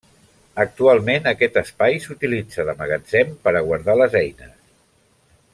Actualment 0.61 1.29
aquest 1.31 1.59
espai 1.61 1.99
s’utilitza 2.07 2.67
de 2.71 2.77
magatzem 2.81 3.37
per 3.45 3.57
a 3.61 3.65
guardar 3.71 4.01
les 4.03 4.21
eines. 4.25 4.59